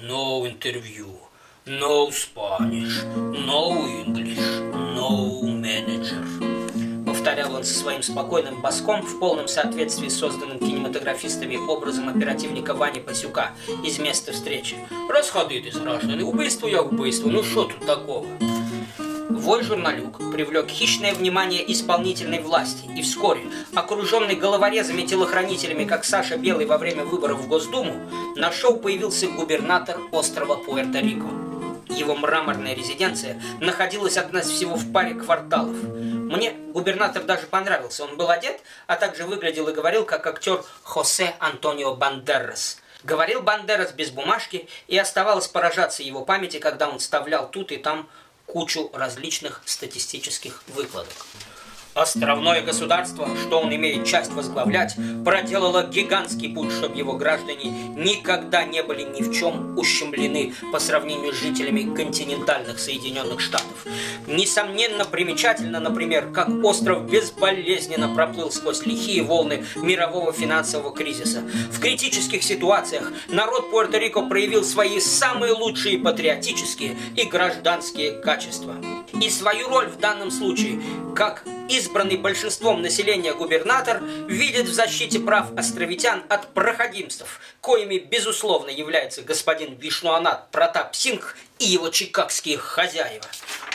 [0.00, 1.08] No interview,
[1.64, 4.38] no Spanish, no English,
[4.96, 7.04] no manager.
[7.06, 12.98] Повторял он со своим спокойным баском в полном соответствии с созданным кинематографистами образом оперативника Вани
[12.98, 13.52] Пасюка
[13.84, 14.76] из места встречи.
[15.08, 18.26] Расходитесь, граждане, убийство я убийство, ну что тут такого?
[19.34, 23.40] Вой журналюк привлек хищное внимание исполнительной власти, и вскоре,
[23.74, 27.94] окруженный головорезами-телохранителями, как Саша Белый во время выборов в Госдуму,
[28.36, 31.88] на шоу появился губернатор острова Пуэрто-Рико.
[31.88, 35.76] Его мраморная резиденция находилась от нас всего в паре кварталов.
[35.82, 38.04] Мне губернатор даже понравился.
[38.04, 42.82] Он был одет, а также выглядел и говорил, как актер Хосе Антонио Бандерас.
[43.02, 48.08] Говорил Бандерас без бумажки, и оставалось поражаться его памяти, когда он вставлял тут и там
[48.46, 51.26] кучу различных статистических выкладок.
[51.94, 58.82] Островное государство, что он имеет часть возглавлять, проделало гигантский путь, чтобы его граждане никогда не
[58.82, 63.84] были ни в чем ущемлены по сравнению с жителями континентальных Соединенных Штатов.
[64.26, 71.42] Несомненно примечательно, например, как остров безболезненно проплыл сквозь лихие волны мирового финансового кризиса.
[71.70, 78.76] В критических ситуациях народ Пуэрто-Рико проявил свои самые лучшие патриотические и гражданские качества.
[79.20, 80.80] И свою роль в данном случае,
[81.14, 89.22] как избранный большинством населения губернатор видит в защите прав островитян от проходимцев, коими, безусловно, является
[89.22, 93.24] господин Вишнуанат Протап Сингх и его чикагские хозяева.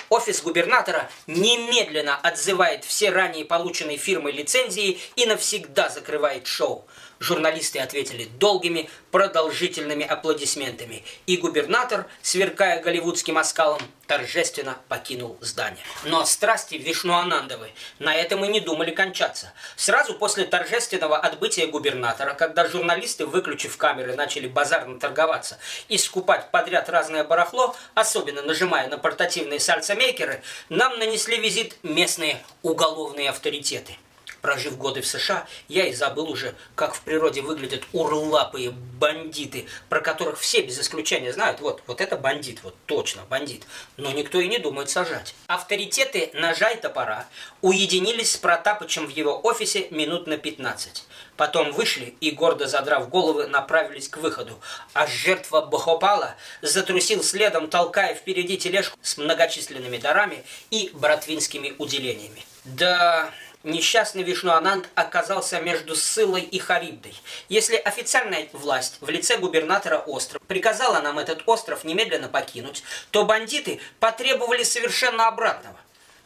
[0.10, 6.88] Офис губернатора немедленно отзывает все ранее полученные фирмой лицензии и навсегда закрывает шоу.
[7.20, 15.84] Журналисты ответили долгими, продолжительными аплодисментами, и губернатор, сверкая голливудским оскалом, торжественно покинул здание.
[16.06, 19.54] Но страсти Вишнуанандовы на этом и не думали кончаться.
[19.76, 25.58] Сразу после торжественного отбытия губернатора, когда журналисты, выключив камеры, начали базарно торговаться
[25.90, 33.30] и скупать подряд разное барахло, особенно нажимая на портативные сальсомейкеры, нам нанесли визит местные уголовные
[33.30, 33.98] авторитеты–
[34.48, 40.00] Прожив годы в США, я и забыл уже, как в природе выглядят урлапые бандиты, про
[40.00, 41.60] которых все без исключения знают.
[41.60, 43.66] Вот, вот это бандит, вот точно бандит.
[43.98, 45.36] Но никто и не думает сажать.
[45.48, 47.28] Авторитеты ножа и топора
[47.62, 51.04] уединились с Протапычем в его офисе минут на 15.
[51.36, 54.58] Потом вышли и, гордо задрав головы, направились к выходу.
[54.94, 62.46] А жертва Бахопала затрусил следом, толкая впереди тележку с многочисленными дарами и братвинскими уделениями.
[62.64, 63.30] Да,
[63.64, 67.16] несчастный Вишнуананд оказался между Сылой и Харибдой.
[67.50, 73.80] Если официальная власть в лице губернатора острова приказала нам этот остров немедленно покинуть, то бандиты
[74.00, 75.78] потребовали совершенно обратного.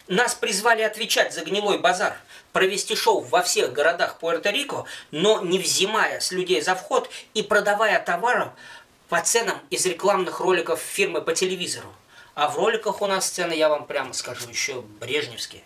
[0.08, 2.18] Нас призвали отвечать за гнилой базар,
[2.52, 8.00] провести шоу во всех городах Пуэрто-Рико, но не взимая с людей за вход и продавая
[8.00, 8.52] товары
[9.08, 11.94] по ценам из рекламных роликов фирмы по телевизору.
[12.34, 15.64] А в роликах у нас цены, я вам прямо скажу, еще брежневские.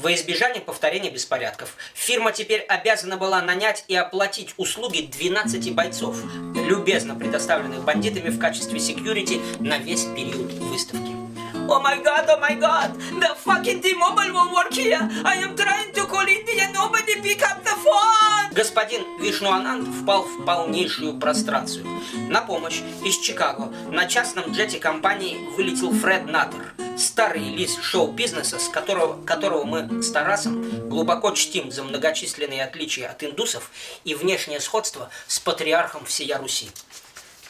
[0.00, 6.22] Во избежание повторения беспорядков, фирма теперь обязана была нанять и оплатить услуги 12 бойцов,
[6.54, 11.27] любезно предоставленных бандитами в качестве секьюрити на весь период выставки.
[11.70, 15.04] Oh my god, oh my god, the fucking T-Mobile won't work here.
[15.22, 18.54] I am trying to call India, nobody pick up the phone.
[18.54, 21.86] Господин Вишнуананд впал в полнейшую прострацию.
[22.30, 28.68] На помощь из Чикаго на частном джете компании вылетел Фред Наттер, старый лис шоу-бизнеса, с
[28.70, 33.70] которого, которого мы с Тарасом глубоко чтим за многочисленные отличия от индусов
[34.04, 36.70] и внешнее сходство с патриархом всея Руси.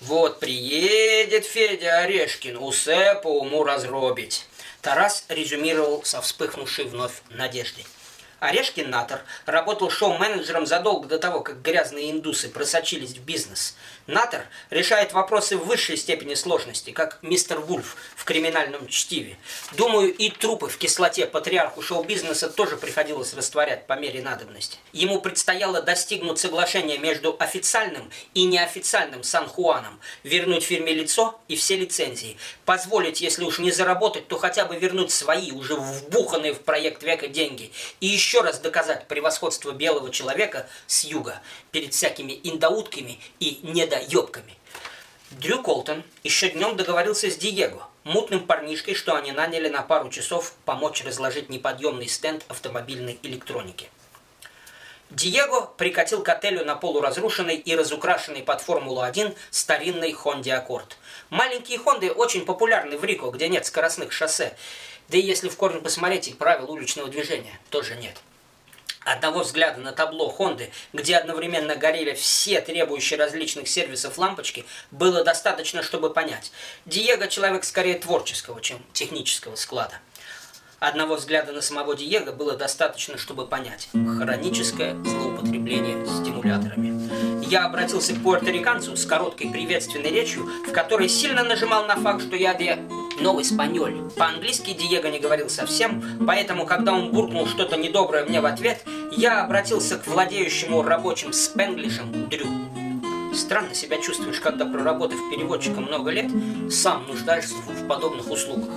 [0.01, 4.47] Вот приедет Федя Орешкин, усе по уму разробить.
[4.81, 7.85] Тарас резюмировал со вспыхнувшей вновь надеждой.
[8.39, 13.75] Орешкин Натор работал шоу-менеджером задолго до того, как грязные индусы просочились в бизнес.
[14.09, 19.37] Натер решает вопросы в высшей степени сложности, как мистер Вульф в криминальном чтиве.
[19.73, 24.79] Думаю, и трупы в кислоте патриарху шоу-бизнеса тоже приходилось растворять по мере надобности.
[24.95, 32.39] Ему предстояло достигнуть соглашения между официальным и неофициальным Сан-Хуаном, вернуть фирме лицо и все лицензии,
[32.65, 37.29] позволить, если уж не заработать, то хотя бы вернуть свои, уже вбуханные в проект века
[37.29, 41.43] деньги, и еще раз доказать превосходство белого человека с юга
[41.73, 43.59] перед всякими индоутками и
[43.99, 44.57] ёбками.
[45.31, 50.55] Дрю Колтон еще днем договорился с Диего, мутным парнишкой, что они наняли на пару часов
[50.65, 53.91] помочь разложить неподъемный стенд автомобильной электроники.
[55.11, 60.99] Диего прикатил к отелю на полуразрушенной и разукрашенной под Формулу-1 старинной Хонде Аккорд.
[61.31, 64.55] Маленькие Хонды очень популярны в Рико, где нет скоростных шоссе.
[65.09, 68.17] Да и если в корне посмотреть, и правил уличного движения тоже нет.
[69.11, 75.83] Одного взгляда на табло Хонды, где одновременно горели все требующие различных сервисов лампочки, было достаточно,
[75.83, 76.53] чтобы понять.
[76.85, 79.95] Диего человек скорее творческого, чем технического склада.
[80.81, 83.89] Одного взгляда на самого Диего было достаточно, чтобы понять.
[83.93, 87.45] Хроническое злоупотребление стимуляторами.
[87.45, 92.37] Я обратился к пуэрториканцу с короткой приветственной речью, в которой сильно нажимал на факт, что
[92.37, 92.79] я де
[93.21, 94.09] новый спаньоль.
[94.17, 98.85] По-английски Диего не говорил совсем, поэтому, когда он буркнул что-то недоброе мне в ответ,
[99.17, 102.47] я обратился к владеющему рабочим спенглишем Дрю.
[103.35, 106.31] Странно себя чувствуешь, когда, проработав переводчиком много лет,
[106.71, 108.71] сам нуждаешься в подобных услугах.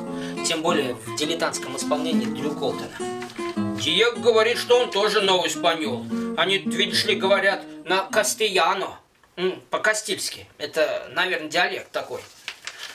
[0.45, 2.89] Тем более в дилетантском исполнении Дрю Колтона.
[3.81, 6.05] Диего говорит, что он тоже новый спаньол.
[6.37, 8.99] Они, видишь ли, говорят на кастияно.
[9.69, 10.47] По-кастильски.
[10.57, 12.21] Это, наверное, диалект такой.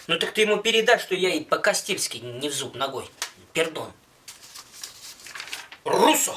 [0.07, 3.09] Ну так ты ему передай, что я и по-кастильски не в зуб ногой.
[3.53, 3.91] Пердон.
[5.85, 6.37] Руссо!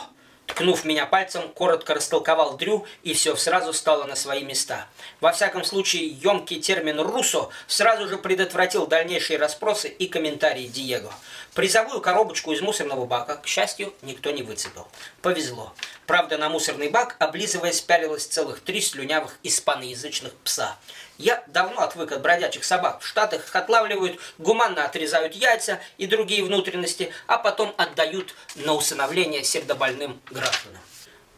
[0.50, 4.88] Ткнув меня пальцем, коротко растолковал Дрю, и все сразу стало на свои места.
[5.22, 11.14] Во всяком случае, емкий термин «руссо» сразу же предотвратил дальнейшие расспросы и комментарии Диего.
[11.54, 14.88] Призовую коробочку из мусорного бака, к счастью, никто не выцепил.
[15.22, 15.74] Повезло.
[16.08, 20.78] Правда, на мусорный бак, облизываясь, пялилось целых три слюнявых испаноязычных пса.
[21.20, 23.02] Я давно отвык от бродячих собак.
[23.02, 29.44] В Штатах их отлавливают, гуманно отрезают яйца и другие внутренности, а потом отдают на усыновление
[29.44, 30.82] сердобольным гражданам.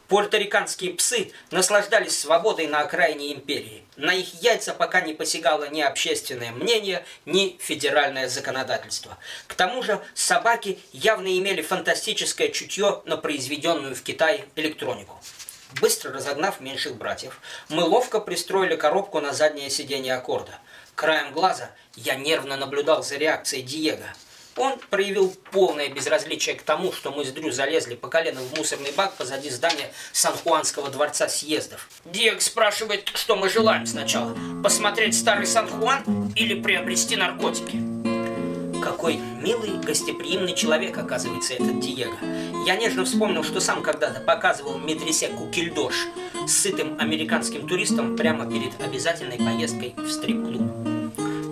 [0.07, 3.83] Пуэрториканские псы наслаждались свободой на окраине империи.
[3.95, 9.17] На их яйца пока не посягало ни общественное мнение, ни федеральное законодательство.
[9.47, 15.19] К тому же собаки явно имели фантастическое чутье на произведенную в Китае электронику.
[15.79, 20.59] Быстро разогнав меньших братьев, мы ловко пристроили коробку на заднее сиденье аккорда.
[20.95, 24.05] Краем глаза я нервно наблюдал за реакцией Диего.
[24.57, 28.91] Он проявил полное безразличие к тому, что мы с Дрю залезли по колено в мусорный
[28.91, 31.87] бак позади здания Сан-Хуанского дворца съездов.
[32.03, 34.35] Диего спрашивает, что мы желаем сначала.
[34.61, 38.00] Посмотреть старый Сан-Хуан или приобрести наркотики?
[38.81, 42.15] Какой милый, гостеприимный человек, оказывается, этот Диего.
[42.65, 46.07] Я нежно вспомнил, что сам когда-то показывал медресе Кукильдош
[46.47, 50.63] с сытым американским туристом прямо перед обязательной поездкой в стрип-клуб.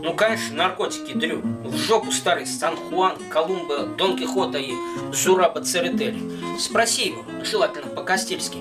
[0.01, 1.41] Ну, конечно, наркотики, Дрю.
[1.63, 4.71] В жопу старый Сан-Хуан, Колумба, Дон Кихота и
[5.13, 6.19] Зураба Церетели.
[6.57, 8.57] Спроси его, желательно по-кастильски,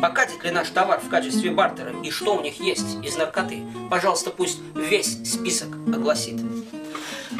[0.00, 3.62] покатит ли наш товар в качестве бартера и что у них есть из наркоты.
[3.90, 6.40] Пожалуйста, пусть весь список огласит.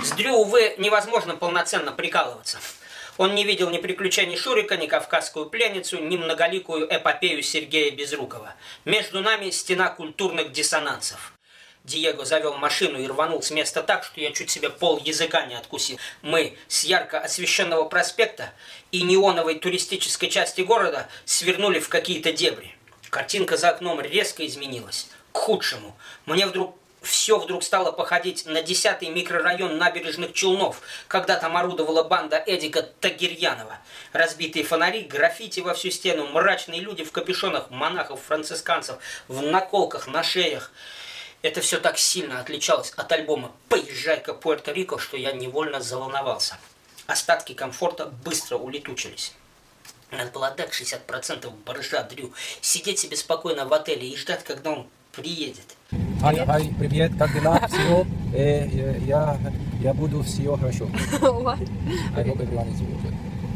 [0.04, 2.58] С Дрю, увы, невозможно полноценно прикалываться.
[3.16, 8.54] Он не видел ни приключений Шурика, ни кавказскую пленницу, ни многоликую эпопею Сергея Безрукова.
[8.84, 11.32] Между нами стена культурных диссонансов.
[11.84, 15.54] Диего завел машину и рванул с места так, что я чуть себе пол языка не
[15.54, 15.98] откусил.
[16.20, 18.52] Мы с ярко освещенного проспекта
[18.92, 22.76] и неоновой туристической части города свернули в какие-то дебри.
[23.08, 25.08] Картинка за окном резко изменилась.
[25.32, 25.96] К худшему.
[26.26, 32.42] Мне вдруг все вдруг стало походить на десятый микрорайон набережных Челнов, когда там орудовала банда
[32.44, 33.78] Эдика Тагирьянова.
[34.12, 38.96] Разбитые фонари, граффити во всю стену, мрачные люди в капюшонах, монахов, францисканцев,
[39.28, 40.72] в наколках на шеях.
[41.42, 46.58] Это все так сильно отличалось от альбома «Поезжай-ка Пуэрто-Рико», что я невольно заволновался.
[47.06, 49.34] Остатки комфорта быстро улетучились.
[50.10, 54.88] Надо было отдать 60% барыжа Дрю, сидеть себе спокойно в отеле и ждать, когда он
[55.16, 55.77] приедет.
[56.20, 57.61] Хай, хай, привет, как дела?
[57.68, 59.38] Все, э, э, я,
[59.81, 60.85] я буду все хорошо.
[61.20, 61.68] What?
[62.16, 63.14] I hope everyone is good.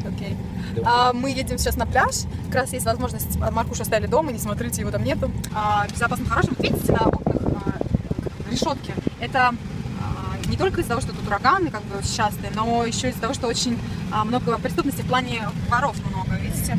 [0.09, 0.37] Окей.
[0.85, 2.25] А, мы едем сейчас на пляж.
[2.47, 3.37] Как раз есть возможность.
[3.37, 5.30] Маркуша оставили дома, не смотрите, его там нету.
[5.55, 6.49] А, безопасно, хорошо.
[6.51, 8.95] Вот видите на окнах а, решетки?
[9.20, 9.49] Это
[10.01, 13.35] а, не только из-за того, что тут ураганы как бы частые, но еще из-за того,
[13.35, 13.78] что очень
[14.12, 16.78] а, много преступности в плане воров много, видите?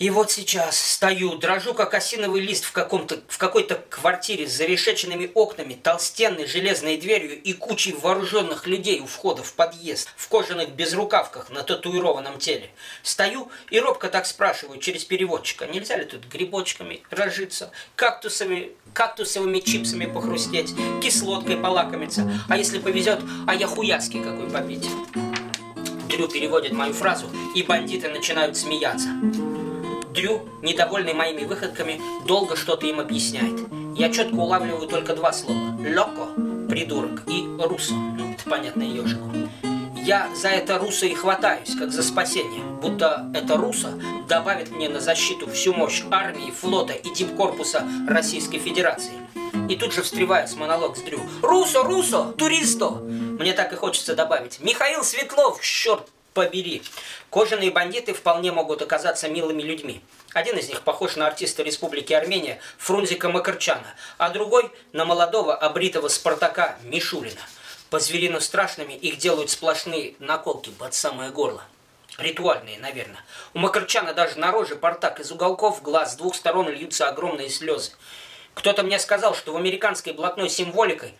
[0.00, 5.30] И вот сейчас стою, дрожу, как осиновый лист в, каком-то, в какой-то квартире с зарешеченными
[5.34, 11.50] окнами, толстенной железной дверью и кучей вооруженных людей у входа в подъезд, в кожаных безрукавках
[11.50, 12.70] на татуированном теле.
[13.02, 20.06] Стою и робко так спрашиваю через переводчика, нельзя ли тут грибочками разжиться, кактусами, кактусовыми чипсами
[20.06, 20.70] похрустеть,
[21.02, 24.88] кислоткой полакомиться, а если повезет, а я хуяцкий какой попить.
[26.08, 29.08] Дрю переводит мою фразу, и бандиты начинают смеяться.
[30.14, 33.60] Дрю, недовольный моими выходками, долго что-то им объясняет.
[33.96, 35.76] Я четко улавливаю только два слова.
[35.78, 36.28] Локо,
[36.68, 39.30] придурок, и русо, ну, это понятно ежику.
[39.94, 43.92] Я за это русо и хватаюсь, как за спасение, будто это русо
[44.30, 49.12] добавит мне на защиту всю мощь армии, флота и дипкорпуса Российской Федерации.
[49.68, 51.20] И тут же встреваю с монолог с Дрю.
[51.42, 54.60] «Русо, Русо, туристо!» Мне так и хочется добавить.
[54.60, 56.82] «Михаил Светлов, черт побери!»
[57.30, 60.00] Кожаные бандиты вполне могут оказаться милыми людьми.
[60.32, 66.08] Один из них похож на артиста Республики Армения Фрунзика Макарчана, а другой на молодого обритого
[66.08, 67.40] Спартака Мишулина.
[67.90, 71.62] По зверину страшными их делают сплошные наколки под самое горло.
[72.18, 73.24] Ритуальные, наверное.
[73.54, 77.92] У Макарчана даже на роже портак из уголков глаз с двух сторон льются огромные слезы.
[78.54, 81.14] Кто-то мне сказал, что в американской блатной символикой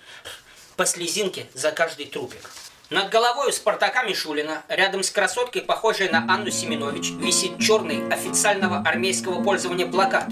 [0.76, 2.50] по слезинке за каждый трупик.
[2.90, 8.78] Над головой у Спартака Мишулина, рядом с красоткой, похожей на Анну Семенович, висит черный официального
[8.78, 10.26] армейского пользования плакат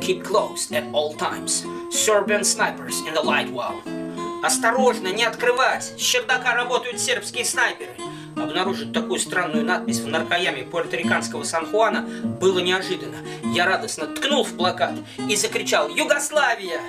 [0.00, 1.62] Keep close at all times.
[1.92, 3.82] Serbian snipers in the light wall.
[4.42, 5.92] Осторожно, не открывать!
[5.98, 7.92] С чердака работают сербские снайперы.
[8.34, 12.08] Обнаружить такую странную надпись в наркояме пуэрториканского Сан-Хуана
[12.40, 13.18] было неожиданно.
[13.54, 14.94] Я радостно ткнул в плакат
[15.28, 16.80] и закричал «Югославия!»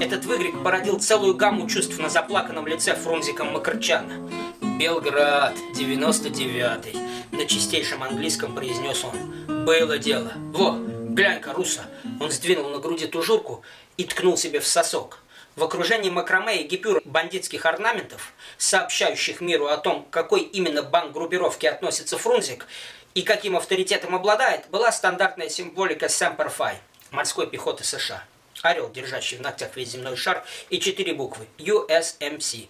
[0.00, 4.30] Этот выкрик породил целую гамму чувств на заплаканном лице Фрунзика Макарчана.
[4.78, 6.96] «Белград, 99-й»,
[7.36, 9.64] на чистейшем английском произнес он.
[9.64, 10.32] «Было дело.
[10.52, 11.82] Во, глянь-ка, Руса!»
[12.20, 13.62] Он сдвинул на груди тужурку
[13.96, 15.18] и ткнул себе в сосок.
[15.56, 21.12] В окружении макраме и гипюр бандитских орнаментов, сообщающих миру о том, к какой именно банк
[21.12, 22.66] группировки относится Фрунзик
[23.14, 26.76] и каким авторитетом обладает, была стандартная символика Semper Fi,
[27.10, 28.24] морской пехоты США.
[28.62, 32.68] Орел, держащий в ногтях весь земной шар, и четыре буквы USMC.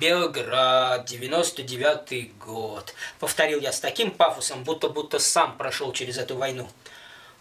[0.00, 2.94] Белград, 99 год.
[3.18, 6.68] Повторил я с таким пафосом, будто-будто сам прошел через эту войну.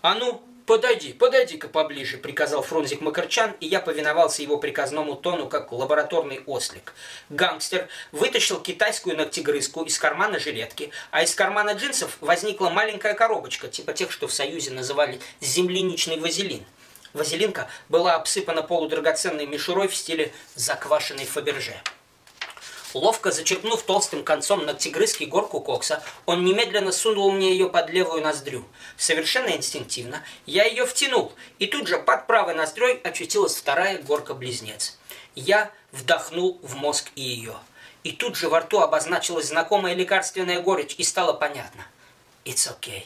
[0.02, 5.72] А ну, «Подойди, подойди-ка поближе»,— приказал Фрунзик Макарчан, и я повиновался его приказному тону, как
[5.72, 6.94] лабораторный ослик.
[7.30, 13.94] Гангстер вытащил китайскую ногтегрызку из кармана жилетки, а из кармана джинсов возникла маленькая коробочка, типа
[13.94, 16.66] тех, что в Союзе называли «земляничный вазелин».
[17.18, 21.76] Вазелинка была обсыпана полудрагоценной мишурой в стиле заквашенной Фаберже.
[22.94, 28.66] Ловко зачерпнув толстым концом ногтегрызки горку кокса, он немедленно сунул мне ее под левую ноздрю.
[28.96, 34.98] Совершенно инстинктивно я ее втянул, и тут же под правой ноздрёй очутилась вторая горка-близнец.
[35.36, 37.56] Я вдохнул в мозг и ее.
[38.04, 41.86] И тут же во рту обозначилась знакомая лекарственная горечь, и стало понятно.
[42.48, 43.04] It's okay.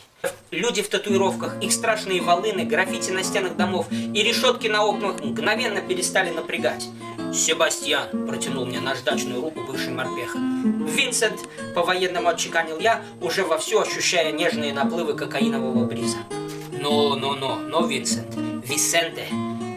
[0.51, 5.81] Люди в татуировках, их страшные волыны, граффити на стенах домов и решетки на окнах мгновенно
[5.81, 6.87] перестали напрягать.
[7.33, 10.37] «Себастьян!»– протянул мне наждачную руку бывший морпеха.
[10.37, 11.39] «Винсент!»–
[11.75, 16.17] по-военному отчеканил я, уже вовсю ощущая нежные наплывы кокаинового бриза.
[16.71, 18.35] «Ну, ну, ну, ну, Винсент!
[18.63, 19.25] Висенте!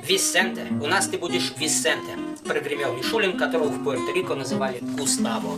[0.07, 0.67] Висенте!
[0.83, 5.57] У нас ты будешь Висенте!»– прогремел Мишулин, которого в Пуэрто-Рико называли Густаво.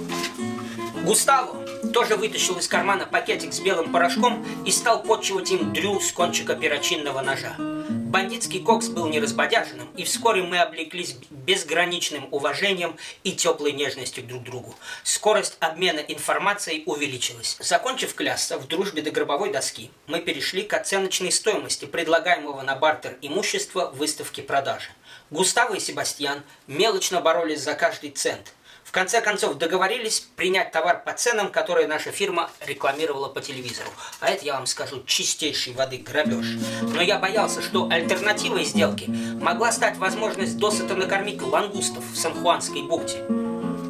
[1.04, 1.65] Густаво
[1.96, 6.54] тоже вытащил из кармана пакетик с белым порошком и стал подчивать им дрю с кончика
[6.54, 7.54] перочинного ножа.
[7.56, 14.44] Бандитский кокс был неразбодяженным, и вскоре мы облеклись безграничным уважением и теплой нежностью друг к
[14.44, 14.74] другу.
[15.04, 17.56] Скорость обмена информацией увеличилась.
[17.60, 23.16] Закончив клясться в дружбе до гробовой доски, мы перешли к оценочной стоимости предлагаемого на бартер
[23.22, 24.90] имущества выставки продажи.
[25.30, 28.52] Густаво и Себастьян мелочно боролись за каждый цент–
[28.86, 33.90] в конце концов договорились принять товар по ценам, которые наша фирма рекламировала по телевизору.
[34.20, 36.46] А это, я вам скажу, чистейшей воды грабеж.
[36.82, 39.06] Но я боялся, что альтернативой сделки
[39.40, 43.45] могла стать возможность досыта накормить лангустов в Сан-Хуанской бухте.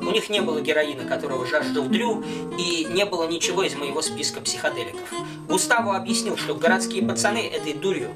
[0.06, 2.22] У них не было героина, которого жаждал Дрю,
[2.56, 5.12] и не было ничего из моего списка психоделиков.
[5.48, 8.10] Густаво объяснил, что городские пацаны этой дурью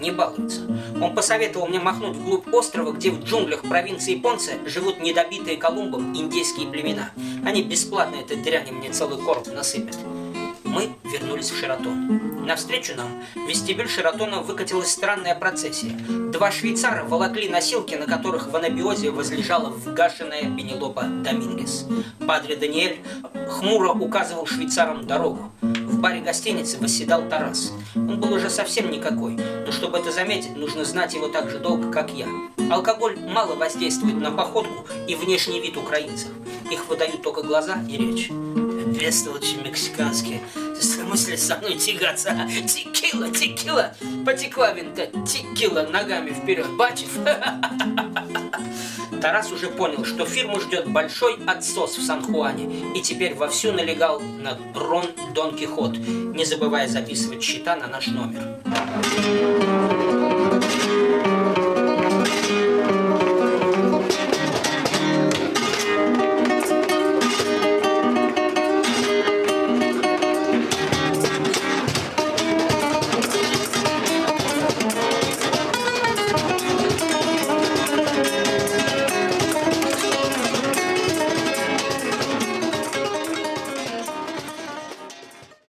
[0.00, 0.62] не балуются.
[1.00, 6.68] Он посоветовал мне махнуть вглубь острова, где в джунглях провинции Понце живут недобитые Колумбом индейские
[6.68, 7.10] племена.
[7.44, 9.96] Они бесплатно этой дряни мне целый короб насыпят.
[10.68, 12.44] Мы вернулись в Шератон.
[12.44, 15.92] Навстречу нам в вестибюль Шератона выкатилась странная процессия.
[16.30, 21.86] Два швейцара волокли носилки, на которых в анабиозе возлежала вгашенная Пенелопа Домингес.
[22.26, 23.00] Падре Даниэль
[23.48, 25.50] хмуро указывал швейцарам дорогу.
[25.62, 27.72] В баре гостиницы восседал Тарас.
[27.94, 29.32] Он был уже совсем никакой,
[29.64, 32.28] но чтобы это заметить, нужно знать его так же долго, как я.
[32.70, 36.28] Алкоголь мало воздействует на походку и внешний вид украинцев.
[36.70, 38.30] Их выдают только глаза и речь.
[38.98, 40.40] Бестолочи мексиканские.
[40.54, 42.36] В смысле со мной тягаться?
[42.66, 43.94] Текила, текила.
[44.26, 46.66] Потекла винта, текила ногами вперед.
[46.76, 47.06] Бачишь?
[49.20, 54.58] Тарас уже понял, что фирму ждет большой отсос в Сан-Хуане и теперь вовсю налегал на
[54.74, 58.42] Рон Дон Кихот, не забывая записывать счета на наш номер.